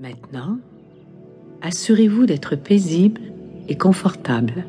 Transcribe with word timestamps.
Maintenant, 0.00 0.58
assurez-vous 1.60 2.26
d'être 2.26 2.54
paisible 2.54 3.20
et 3.68 3.76
confortable. 3.76 4.64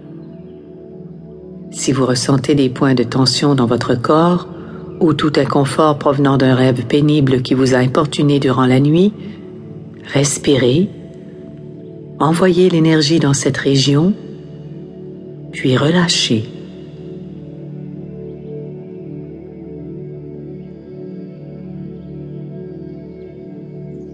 Si 1.70 1.92
vous 1.92 2.08
ressentez 2.08 2.56
des 2.56 2.70
points 2.70 2.96
de 2.96 3.04
tension 3.04 3.54
dans 3.54 3.68
votre 3.68 3.94
corps 3.94 4.48
ou 5.00 5.14
tout 5.14 5.32
inconfort 5.36 6.00
provenant 6.00 6.38
d'un 6.38 6.56
rêve 6.56 6.88
pénible 6.88 7.44
qui 7.44 7.54
vous 7.54 7.76
a 7.76 7.78
importuné 7.78 8.40
durant 8.40 8.66
la 8.66 8.80
nuit, 8.80 9.14
respirez, 10.12 10.90
envoyez 12.20 12.70
l'énergie 12.70 13.20
dans 13.20 13.36
cette 13.36 13.58
région, 13.58 14.14
puis 15.52 15.78
relâchez. 15.78 16.50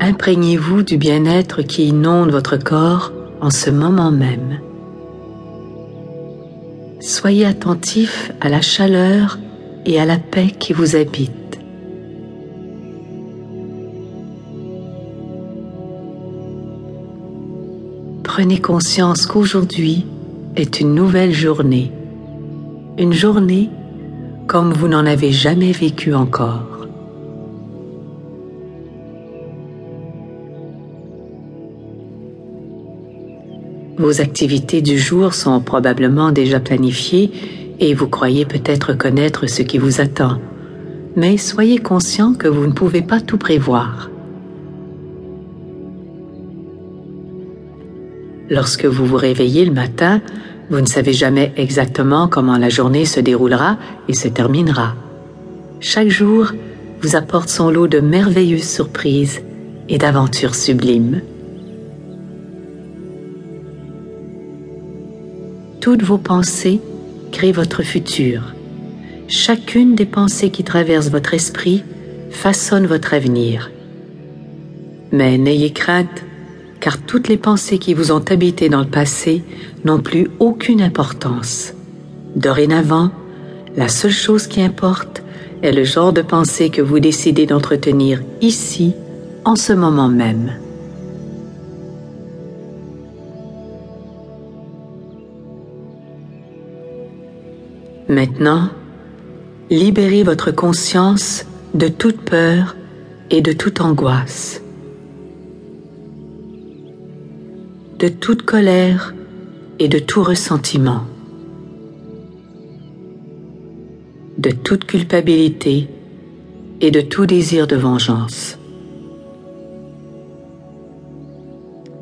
Imprégnez-vous 0.08 0.84
du 0.84 0.98
bien-être 0.98 1.64
qui 1.64 1.88
inonde 1.88 2.30
votre 2.30 2.58
corps 2.58 3.12
en 3.42 3.50
ce 3.50 3.72
moment 3.72 4.12
même. 4.12 4.60
Soyez 7.00 7.44
attentif 7.44 8.32
à 8.40 8.50
la 8.50 8.62
chaleur 8.62 9.40
et 9.84 10.00
à 10.00 10.06
la 10.06 10.20
paix 10.20 10.54
qui 10.60 10.74
vous 10.74 10.96
habite. 10.96 11.60
Prenez 18.22 18.62
conscience 18.62 19.26
qu'aujourd'hui 19.26 20.06
est 20.56 20.82
une 20.82 20.94
nouvelle 20.94 21.34
journée, 21.34 21.92
une 23.00 23.14
journée 23.14 23.72
comme 24.46 24.72
vous 24.72 24.88
n'en 24.88 25.08
avez 25.08 25.32
jamais 25.32 25.72
vécu 25.72 26.14
encore. 26.14 26.75
Vos 33.98 34.20
activités 34.20 34.82
du 34.82 35.00
jour 35.00 35.34
sont 35.34 35.62
probablement 35.62 36.32
déjà 36.32 36.60
planifiées 36.60 37.32
et 37.80 37.94
vous 37.94 38.08
croyez 38.08 38.46
peut-être 38.46 38.94
connaître 38.94 39.48
ce 39.48 39.62
qui 39.62 39.78
vous 39.78 40.02
attend. 40.02 40.40
Mais 41.16 41.38
soyez 41.38 41.78
conscient 41.78 42.34
que 42.34 42.50
vous 42.50 42.68
ne 42.68 42.74
pouvez 42.74 43.02
pas 43.02 43.22
tout 43.22 43.38
prévoir. 43.38 44.10
Lorsque 48.50 48.86
vous 48.86 49.06
vous 49.06 49.16
réveillez 49.16 49.64
le 49.64 49.72
matin, 49.72 50.22
vous 50.70 50.82
ne 50.82 50.86
savez 50.86 51.14
jamais 51.14 51.54
exactement 51.56 52.28
comment 52.28 52.58
la 52.58 52.70
journée 52.70 53.06
se 53.06 53.22
déroulera 53.22 53.78
et 54.10 54.14
se 54.14 54.28
terminera. 54.28 54.94
Chaque 55.80 56.10
jour 56.10 56.52
vous 57.02 57.16
apporte 57.16 57.50
son 57.50 57.70
lot 57.70 57.88
de 57.88 58.02
merveilleuses 58.02 58.68
surprises 58.68 59.42
et 59.88 59.98
d'aventures 59.98 60.56
sublimes. 60.56 61.22
Toutes 65.86 66.02
vos 66.02 66.18
pensées 66.18 66.82
créent 67.32 67.52
votre 67.52 67.84
futur. 67.84 68.56
Chacune 69.28 69.94
des 69.94 70.08
pensées 70.08 70.50
qui 70.50 70.64
traversent 70.64 71.12
votre 71.12 71.36
esprit 71.36 71.84
façonne 72.32 72.88
votre 72.88 73.14
avenir. 73.14 73.70
Mais 75.12 75.38
n'ayez 75.38 75.74
crainte, 75.74 76.24
car 76.80 76.98
toutes 76.98 77.28
les 77.28 77.38
pensées 77.38 77.78
qui 77.78 77.94
vous 77.94 78.12
ont 78.12 78.26
habité 78.32 78.68
dans 78.68 78.80
le 78.80 78.90
passé 78.90 79.44
n'ont 79.84 80.00
plus 80.00 80.28
aucune 80.40 80.82
importance. 80.82 81.76
Dorénavant, 82.36 83.12
la 83.78 83.88
seule 83.88 84.10
chose 84.10 84.48
qui 84.48 84.64
importe 84.64 85.22
est 85.62 85.72
le 85.72 85.84
genre 85.84 86.14
de 86.14 86.24
pensée 86.24 86.72
que 86.72 86.82
vous 86.82 87.00
décidez 87.00 87.46
d'entretenir 87.46 88.24
ici, 88.42 88.94
en 89.44 89.56
ce 89.56 89.74
moment 89.74 90.10
même. 90.10 90.52
Maintenant, 98.08 98.70
libérez 99.72 100.22
votre 100.22 100.52
conscience 100.52 101.44
de 101.74 101.88
toute 101.88 102.22
peur 102.22 102.76
et 103.32 103.42
de 103.42 103.52
toute 103.52 103.82
angoisse, 103.82 104.62
de 107.98 108.08
toute 108.08 108.44
colère 108.44 109.16
et 109.80 109.88
de 109.88 109.98
tout 109.98 110.22
ressentiment, 110.22 111.02
de 114.38 114.52
toute 114.52 114.86
culpabilité 114.86 115.88
et 116.82 116.92
de 116.92 117.02
tout 117.02 117.26
désir 117.26 117.66
de 117.66 117.76
vengeance. 117.76 118.60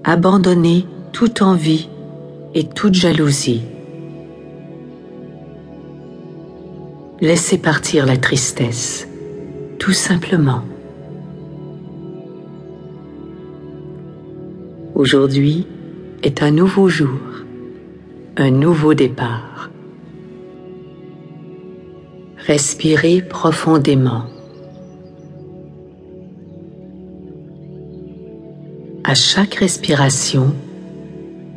Abandonnez 0.03 0.85
toute 1.13 1.41
envie 1.41 1.87
et 2.53 2.67
toute 2.67 2.93
jalousie. 2.93 3.61
Laissez 7.23 7.57
partir 7.57 8.05
la 8.05 8.17
tristesse, 8.17 9.07
tout 9.79 9.93
simplement. 9.93 10.61
Aujourd'hui 14.93 15.65
est 16.21 16.43
un 16.43 16.51
nouveau 16.51 16.89
jour, 16.89 17.21
un 18.35 18.51
nouveau 18.51 18.93
départ. 18.93 19.69
Respirez 22.45 23.21
profondément. 23.21 24.25
À 29.05 29.15
chaque 29.15 29.55
respiration, 29.55 30.53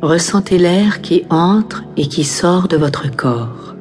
ressentez 0.01 0.59
l'air 0.59 1.01
qui 1.01 1.25
entre 1.29 1.83
et 1.97 2.07
qui 2.07 2.23
sort 2.23 2.69
de 2.69 2.77
votre 2.77 3.13
corps. 3.13 3.76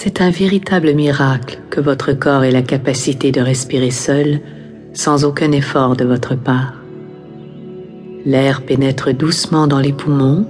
C'est 0.00 0.20
un 0.20 0.30
véritable 0.30 0.94
miracle 0.94 1.58
que 1.70 1.80
votre 1.80 2.12
corps 2.12 2.44
ait 2.44 2.52
la 2.52 2.62
capacité 2.62 3.32
de 3.32 3.40
respirer 3.40 3.90
seul 3.90 4.38
sans 4.92 5.24
aucun 5.24 5.50
effort 5.50 5.96
de 5.96 6.04
votre 6.04 6.36
part. 6.36 6.74
L'air 8.24 8.62
pénètre 8.62 9.12
doucement 9.12 9.66
dans 9.66 9.80
les 9.80 9.92
poumons, 9.92 10.46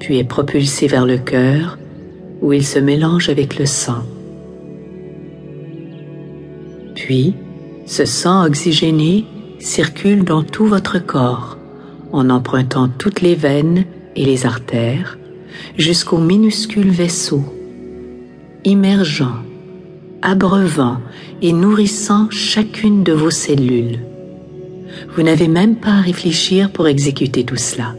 puis 0.00 0.16
est 0.16 0.24
propulsé 0.24 0.86
vers 0.86 1.04
le 1.04 1.18
cœur 1.18 1.76
où 2.40 2.54
il 2.54 2.64
se 2.64 2.78
mélange 2.78 3.28
avec 3.28 3.58
le 3.58 3.66
sang. 3.66 4.04
Puis, 6.94 7.34
ce 7.84 8.06
sang 8.06 8.42
oxygéné 8.46 9.26
circule 9.58 10.24
dans 10.24 10.42
tout 10.42 10.64
votre 10.64 10.98
corps 10.98 11.58
en 12.10 12.30
empruntant 12.30 12.88
toutes 12.88 13.20
les 13.20 13.34
veines 13.34 13.84
et 14.16 14.24
les 14.24 14.46
artères 14.46 15.18
jusqu'aux 15.76 16.16
minuscules 16.16 16.88
vaisseaux 16.88 17.44
immergeant, 18.66 19.36
abreuvant 20.22 20.98
et 21.40 21.52
nourrissant 21.52 22.28
chacune 22.30 23.04
de 23.04 23.12
vos 23.12 23.30
cellules. 23.30 24.00
Vous 25.14 25.22
n'avez 25.22 25.46
même 25.46 25.76
pas 25.76 25.92
à 25.92 26.00
réfléchir 26.00 26.72
pour 26.72 26.88
exécuter 26.88 27.44
tout 27.44 27.56
cela. 27.56 27.94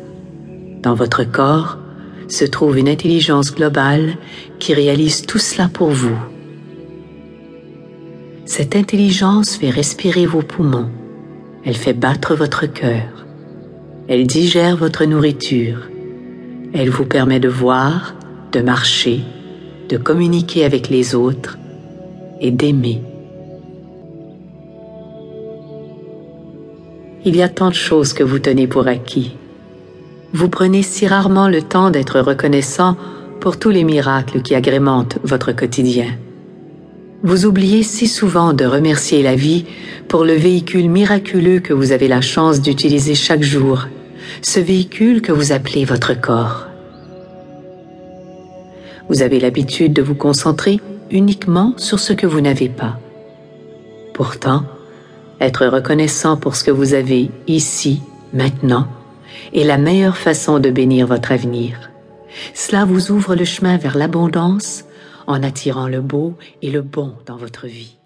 Dans 0.83 0.93
votre 0.93 1.23
corps 1.23 1.77
se 2.27 2.43
trouve 2.43 2.77
une 2.77 2.89
intelligence 2.89 3.55
globale 3.55 4.17
qui 4.59 4.73
réalise 4.73 5.21
tout 5.21 5.37
cela 5.37 5.69
pour 5.69 5.89
vous. 5.89 6.17
Cette 8.45 8.75
intelligence 8.75 9.55
fait 9.55 9.69
respirer 9.69 10.25
vos 10.25 10.41
poumons, 10.41 10.89
elle 11.63 11.75
fait 11.75 11.93
battre 11.93 12.35
votre 12.35 12.65
cœur, 12.65 13.25
elle 14.09 14.27
digère 14.27 14.75
votre 14.75 15.05
nourriture, 15.05 15.79
elle 16.73 16.89
vous 16.89 17.05
permet 17.05 17.39
de 17.39 17.49
voir, 17.49 18.15
de 18.51 18.61
marcher, 18.61 19.21
de 19.89 19.97
communiquer 19.97 20.65
avec 20.65 20.89
les 20.89 21.15
autres 21.15 21.57
et 22.41 22.51
d'aimer. 22.51 23.01
Il 27.25 27.35
y 27.35 27.41
a 27.41 27.49
tant 27.49 27.69
de 27.69 27.75
choses 27.75 28.13
que 28.13 28.23
vous 28.23 28.39
tenez 28.39 28.67
pour 28.67 28.87
acquis. 28.87 29.35
Vous 30.33 30.49
prenez 30.49 30.83
si 30.83 31.07
rarement 31.07 31.49
le 31.49 31.61
temps 31.61 31.89
d'être 31.89 32.19
reconnaissant 32.21 32.95
pour 33.39 33.57
tous 33.59 33.69
les 33.69 33.83
miracles 33.83 34.41
qui 34.41 34.55
agrémentent 34.55 35.17
votre 35.23 35.51
quotidien. 35.51 36.07
Vous 37.23 37.45
oubliez 37.45 37.83
si 37.83 38.07
souvent 38.07 38.53
de 38.53 38.65
remercier 38.65 39.23
la 39.23 39.35
vie 39.35 39.65
pour 40.07 40.23
le 40.23 40.33
véhicule 40.33 40.89
miraculeux 40.89 41.59
que 41.59 41.73
vous 41.73 41.91
avez 41.91 42.07
la 42.07 42.21
chance 42.21 42.61
d'utiliser 42.61 43.15
chaque 43.15 43.43
jour, 43.43 43.87
ce 44.41 44.59
véhicule 44.59 45.21
que 45.21 45.31
vous 45.31 45.51
appelez 45.51 45.83
votre 45.83 46.19
corps. 46.19 46.66
Vous 49.09 49.21
avez 49.21 49.39
l'habitude 49.39 49.93
de 49.93 50.01
vous 50.01 50.15
concentrer 50.15 50.79
uniquement 51.11 51.73
sur 51.77 51.99
ce 51.99 52.13
que 52.13 52.27
vous 52.27 52.41
n'avez 52.41 52.69
pas. 52.69 52.99
Pourtant, 54.13 54.63
être 55.39 55.67
reconnaissant 55.67 56.37
pour 56.37 56.55
ce 56.55 56.63
que 56.63 56.71
vous 56.71 56.93
avez 56.93 57.29
ici, 57.47 58.01
maintenant, 58.33 58.87
est 59.53 59.63
la 59.63 59.77
meilleure 59.77 60.17
façon 60.17 60.59
de 60.59 60.69
bénir 60.69 61.07
votre 61.07 61.31
avenir. 61.31 61.91
Cela 62.53 62.85
vous 62.85 63.11
ouvre 63.11 63.35
le 63.35 63.45
chemin 63.45 63.77
vers 63.77 63.97
l'abondance 63.97 64.83
en 65.27 65.43
attirant 65.43 65.87
le 65.87 66.01
beau 66.01 66.33
et 66.61 66.71
le 66.71 66.81
bon 66.81 67.13
dans 67.25 67.37
votre 67.37 67.67
vie. 67.67 67.96